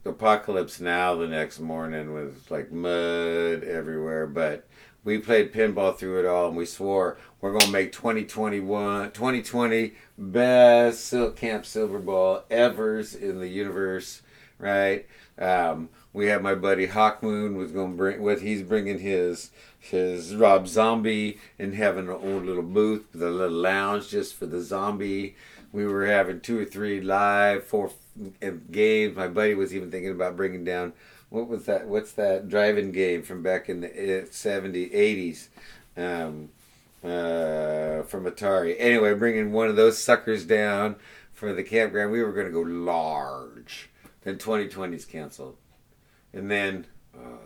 apocalypse 0.06 0.80
now 0.80 1.16
the 1.16 1.27
next 1.27 1.60
morning 1.60 2.13
with 2.13 2.50
like 2.50 2.72
mud 2.72 3.63
everywhere 3.63 4.25
but 4.25 4.68
we 5.04 5.18
played 5.18 5.54
pinball 5.54 5.96
through 5.98 6.20
it 6.20 6.25
all 6.25 6.48
and 6.48 6.58
we 6.58 6.66
swore 6.66 7.18
we're 7.42 7.51
going 7.51 7.66
to 7.66 7.72
make 7.72 7.92
2021 7.92 9.12
2020 9.12 9.94
best 10.18 11.06
silk 11.06 11.36
camp 11.36 11.66
silver 11.66 12.00
ball 12.00 12.44
evers 12.50 13.13
in 13.13 13.39
the 13.39 13.48
universe 13.48 14.22
right? 14.60 15.06
Um, 15.38 15.89
we 16.13 16.27
had 16.27 16.42
my 16.42 16.56
buddy 16.56 16.88
hawkmoon 16.88 17.56
was 17.56 17.72
going 17.72 17.92
to 17.92 17.98
bring 17.98 18.22
what 18.22 18.42
he's 18.42 18.63
bringing 18.63 19.00
his 19.00 19.51
his 19.80 20.36
rob 20.36 20.68
zombie 20.68 21.39
and 21.60 21.75
having 21.75 22.10
an 22.10 22.16
old 22.16 22.46
little 22.46 22.63
booth 22.63 23.13
a 23.13 23.18
little 23.18 23.50
lounge 23.50 24.10
just 24.10 24.36
for 24.36 24.46
the 24.46 24.60
zombie 24.60 25.36
we 25.77 25.86
were 25.86 26.05
having 26.05 26.41
two 26.41 26.60
or 26.60 26.65
three 26.65 27.00
live 27.00 27.63
four 27.63 27.91
games 28.72 29.15
my 29.15 29.27
buddy 29.27 29.53
was 29.53 29.75
even 29.75 29.91
thinking 29.91 30.12
about 30.12 30.36
bringing 30.36 30.63
down 30.63 30.91
what 31.29 31.48
was 31.48 31.65
that? 31.65 31.88
What's 31.88 32.13
that 32.13 32.48
driving 32.48 32.91
game 32.91 33.22
from 33.22 33.43
back 33.43 33.69
in 33.69 33.81
the 33.81 33.89
70s, 33.89 34.93
80s 34.93 35.48
um, 35.98 36.50
uh, 37.03 38.03
from 38.03 38.25
Atari? 38.25 38.75
Anyway, 38.79 39.13
bringing 39.13 39.51
one 39.51 39.67
of 39.67 39.75
those 39.75 39.98
suckers 39.98 40.46
down 40.46 40.96
for 41.34 41.53
the 41.53 41.63
campground. 41.63 42.12
We 42.12 42.24
were 42.24 42.31
going 42.31 42.48
to 42.48 42.51
go 42.51 42.62
large. 42.62 43.89
Then 44.22 44.38
2020's 44.38 45.05
canceled. 45.05 45.57
And 46.31 46.50
then 46.50 46.88
uh, 47.13 47.38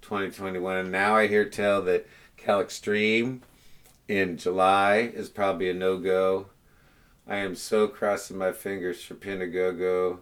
2021. 0.00 0.76
And 0.76 0.92
now 0.92 1.14
I 1.14 1.28
hear 1.28 1.44
tell 1.44 1.80
that 1.82 2.08
Cal 2.36 2.60
Extreme 2.60 3.42
in 4.08 4.36
July 4.36 4.96
is 4.96 5.28
probably 5.28 5.70
a 5.70 5.74
no 5.74 5.98
go. 5.98 6.46
I 7.26 7.36
am 7.36 7.54
so 7.54 7.88
crossing 7.88 8.38
my 8.38 8.52
fingers 8.52 9.02
for 9.02 9.14
Pinagogo 9.14 10.18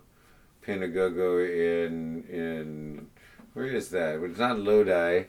Pinagogo 0.67 1.45
in 1.49 2.25
in 2.29 3.07
where 3.55 3.67
is 3.67 3.91
that? 3.91 4.23
It's 4.23 4.39
not 4.39 4.59
Lodi. 4.59 5.25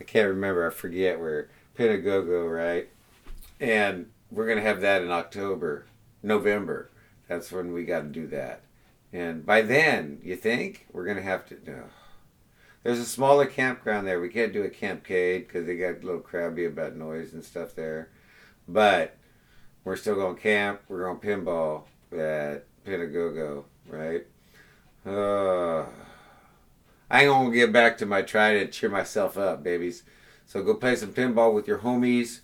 I 0.00 0.04
can't 0.04 0.28
remember. 0.28 0.66
I 0.66 0.70
forget 0.70 1.20
where 1.20 1.48
Pinagogo, 1.78 2.52
right? 2.52 2.88
And 3.60 4.10
we're 4.30 4.48
gonna 4.48 4.60
have 4.60 4.80
that 4.80 5.02
in 5.02 5.10
October. 5.10 5.86
November. 6.22 6.90
That's 7.28 7.50
when 7.50 7.72
we 7.72 7.84
got 7.84 8.00
to 8.00 8.08
do 8.08 8.26
that. 8.28 8.62
And 9.12 9.44
by 9.44 9.62
then, 9.62 10.20
you 10.22 10.36
think 10.36 10.86
we're 10.92 11.06
gonna 11.06 11.22
have 11.22 11.46
to? 11.48 11.58
No. 11.66 11.84
There's 12.82 12.98
a 12.98 13.04
smaller 13.04 13.46
campground 13.46 14.06
there. 14.06 14.20
We 14.20 14.28
can't 14.28 14.52
do 14.52 14.64
a 14.64 14.68
campcade 14.68 15.46
because 15.46 15.66
they 15.66 15.76
got 15.76 16.02
a 16.02 16.06
little 16.06 16.20
crabby 16.20 16.64
about 16.64 16.96
noise 16.96 17.32
and 17.32 17.44
stuff 17.44 17.74
there. 17.74 18.10
But 18.66 19.16
we're 19.84 19.96
still 19.96 20.14
going 20.14 20.36
to 20.36 20.40
camp. 20.40 20.80
We're 20.88 21.04
going 21.04 21.18
to 21.18 21.26
pinball 21.26 21.82
at 22.12 22.64
Pinagogo, 22.84 23.64
right? 23.88 24.26
Uh, 25.04 25.86
I 27.12 27.22
ain't 27.24 27.30
gonna 27.30 27.50
get 27.50 27.72
back 27.72 27.98
to 27.98 28.06
my 28.06 28.22
try 28.22 28.54
to 28.54 28.66
cheer 28.68 28.88
myself 28.88 29.36
up, 29.36 29.62
babies. 29.62 30.02
So 30.46 30.62
go 30.62 30.74
play 30.74 30.96
some 30.96 31.12
pinball 31.12 31.52
with 31.52 31.68
your 31.68 31.78
homies, 31.78 32.40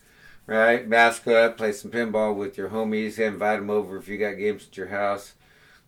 right? 0.46 0.86
Mask 0.86 1.26
up, 1.26 1.56
play 1.56 1.72
some 1.72 1.90
pinball 1.90 2.36
with 2.36 2.58
your 2.58 2.68
homies. 2.68 3.18
Invite 3.18 3.60
them 3.60 3.70
over 3.70 3.96
if 3.96 4.08
you 4.08 4.18
got 4.18 4.32
games 4.32 4.66
at 4.68 4.76
your 4.76 4.88
house. 4.88 5.32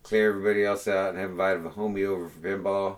Clear 0.01 0.29
everybody 0.29 0.65
else 0.65 0.87
out 0.87 1.09
and 1.09 1.19
have 1.19 1.29
invited 1.29 1.63
a 1.63 1.69
homie 1.69 2.07
over 2.07 2.27
for 2.27 2.39
pinball. 2.39 2.97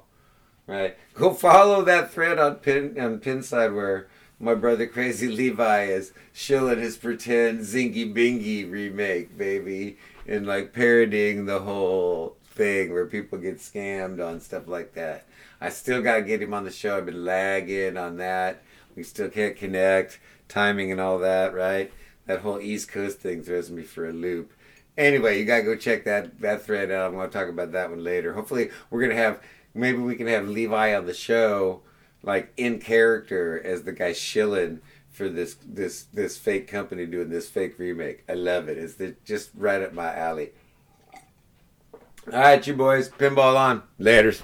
Right. 0.66 0.98
Go 1.14 1.34
follow 1.34 1.84
that 1.84 2.14
thread 2.14 2.40
on 2.40 2.56
pin 2.56 2.98
on 2.98 3.20
Pinside 3.20 3.76
where 3.76 4.08
my 4.44 4.56
brother 4.56 4.86
Crazy 4.86 5.30
Levi 5.30 5.86
is 5.86 6.12
shilling 6.34 6.80
his 6.80 6.98
pretend 6.98 7.62
Zingy 7.62 8.14
Bingy 8.14 8.70
remake, 8.70 9.38
baby, 9.38 9.98
and 10.28 10.46
like 10.46 10.74
parodying 10.74 11.46
the 11.46 11.60
whole 11.60 12.36
thing 12.44 12.92
where 12.92 13.06
people 13.06 13.38
get 13.38 13.60
scammed 13.60 14.26
on 14.26 14.42
stuff 14.42 14.68
like 14.68 14.94
that. 14.96 15.26
I 15.62 15.70
still 15.70 16.02
gotta 16.02 16.24
get 16.24 16.42
him 16.42 16.54
on 16.54 16.66
the 16.66 16.72
show. 16.72 16.98
I've 16.98 17.06
been 17.06 17.24
lagging 17.24 17.96
on 17.96 18.18
that. 18.18 18.62
We 18.98 19.04
still 19.04 19.30
can't 19.30 19.56
connect, 19.56 20.20
timing 20.50 20.92
and 20.92 21.00
all 21.00 21.20
that, 21.20 21.54
right? 21.54 21.92
That 22.26 22.42
whole 22.42 22.60
East 22.60 22.90
Coast 22.92 23.20
thing 23.20 23.44
throws 23.44 23.72
me 23.72 23.84
for 23.84 24.08
a 24.08 24.14
loop. 24.14 24.52
Anyway, 24.98 25.40
you 25.40 25.46
gotta 25.46 25.64
go 25.64 25.78
check 25.78 26.04
that 26.04 26.42
that 26.42 26.64
thread 26.64 26.92
out. 26.92 27.08
I'm 27.08 27.18
gonna 27.18 27.30
talk 27.30 27.48
about 27.48 27.72
that 27.72 27.90
one 27.90 28.04
later. 28.04 28.34
Hopefully, 28.34 28.72
we're 28.90 29.02
gonna 29.02 29.16
have 29.16 29.42
maybe 29.74 30.00
we 30.00 30.16
can 30.16 30.28
have 30.28 30.50
Levi 30.50 30.94
on 30.94 31.06
the 31.06 31.14
show, 31.14 31.82
like 32.24 32.54
in 32.58 32.80
character 32.80 33.62
as 33.64 33.84
the 33.84 33.92
guy 33.92 34.14
shilling 34.14 34.80
for 35.12 35.30
this 35.30 35.56
this 35.66 36.06
this 36.14 36.38
fake 36.38 36.68
company 36.68 37.06
doing 37.06 37.30
this 37.30 37.48
fake 37.48 37.78
remake. 37.78 38.24
I 38.28 38.34
love 38.34 38.68
it. 38.68 38.78
It's 38.78 38.96
the, 38.96 39.16
just 39.24 39.52
right 39.56 39.82
up 39.82 39.94
my 39.94 40.14
alley. 40.16 40.52
All 42.32 42.40
right, 42.40 42.66
you 42.66 42.74
boys, 42.74 43.10
pinball 43.10 43.58
on. 43.58 43.84
Laters. 44.00 44.42